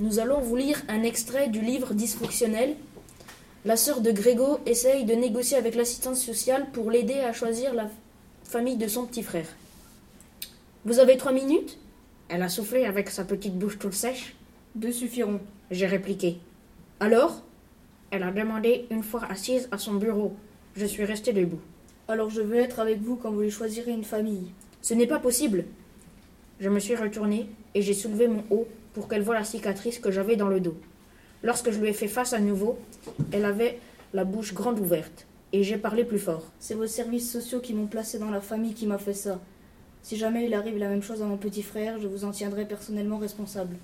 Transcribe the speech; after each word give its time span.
Nous 0.00 0.18
allons 0.18 0.40
vous 0.40 0.56
lire 0.56 0.80
un 0.88 1.02
extrait 1.02 1.48
du 1.48 1.60
livre 1.60 1.92
Dysfonctionnel. 1.92 2.74
La 3.66 3.76
sœur 3.76 4.00
de 4.00 4.10
Grégo 4.10 4.58
essaye 4.64 5.04
de 5.04 5.12
négocier 5.12 5.58
avec 5.58 5.74
l'assistante 5.74 6.16
sociale 6.16 6.70
pour 6.72 6.90
l'aider 6.90 7.18
à 7.20 7.34
choisir 7.34 7.74
la 7.74 7.90
famille 8.42 8.78
de 8.78 8.88
son 8.88 9.04
petit 9.04 9.22
frère. 9.22 9.44
Vous 10.86 11.00
avez 11.00 11.18
trois 11.18 11.32
minutes? 11.32 11.76
Elle 12.30 12.40
a 12.40 12.48
soufflé 12.48 12.86
avec 12.86 13.10
sa 13.10 13.24
petite 13.24 13.58
bouche 13.58 13.78
toute 13.78 13.92
sèche. 13.92 14.34
Deux 14.74 14.90
suffiront. 14.90 15.38
J'ai 15.70 15.86
répliqué. 15.86 16.38
Alors? 16.98 17.42
Elle 18.10 18.22
a 18.22 18.30
demandé 18.30 18.86
une 18.90 19.02
fois 19.02 19.26
assise 19.30 19.68
à 19.70 19.76
son 19.76 19.96
bureau. 19.96 20.34
Je 20.76 20.86
suis 20.86 21.04
resté 21.04 21.34
debout. 21.34 21.60
Alors 22.08 22.30
je 22.30 22.40
veux 22.40 22.56
être 22.56 22.80
avec 22.80 23.02
vous 23.02 23.16
quand 23.16 23.32
vous 23.32 23.42
les 23.42 23.50
choisirez 23.50 23.92
une 23.92 24.04
famille. 24.04 24.50
Ce 24.80 24.94
n'est 24.94 25.06
pas 25.06 25.18
possible. 25.18 25.66
Je 26.58 26.70
me 26.70 26.80
suis 26.80 26.96
retourné 26.96 27.50
et 27.74 27.82
j'ai 27.82 27.92
soulevé 27.92 28.28
mon 28.28 28.44
haut 28.48 28.66
pour 28.92 29.08
qu'elle 29.08 29.22
voie 29.22 29.34
la 29.34 29.44
cicatrice 29.44 29.98
que 29.98 30.10
j'avais 30.10 30.36
dans 30.36 30.48
le 30.48 30.60
dos. 30.60 30.76
Lorsque 31.42 31.70
je 31.70 31.78
lui 31.78 31.88
ai 31.88 31.92
fait 31.92 32.08
face 32.08 32.32
à 32.32 32.38
nouveau, 32.38 32.78
elle 33.32 33.44
avait 33.44 33.78
la 34.12 34.24
bouche 34.24 34.52
grande 34.52 34.78
ouverte 34.78 35.26
et 35.52 35.62
j'ai 35.62 35.78
parlé 35.78 36.04
plus 36.04 36.18
fort. 36.18 36.50
C'est 36.58 36.74
vos 36.74 36.86
services 36.86 37.30
sociaux 37.30 37.60
qui 37.60 37.74
m'ont 37.74 37.86
placé 37.86 38.18
dans 38.18 38.30
la 38.30 38.40
famille 38.40 38.74
qui 38.74 38.86
m'a 38.86 38.98
fait 38.98 39.14
ça. 39.14 39.40
Si 40.02 40.16
jamais 40.16 40.46
il 40.46 40.54
arrive 40.54 40.78
la 40.78 40.88
même 40.88 41.02
chose 41.02 41.22
à 41.22 41.26
mon 41.26 41.36
petit 41.36 41.62
frère, 41.62 41.98
je 41.98 42.08
vous 42.08 42.24
en 42.24 42.30
tiendrai 42.30 42.66
personnellement 42.66 43.18
responsable. 43.18 43.76